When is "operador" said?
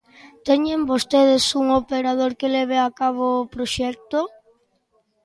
1.81-2.31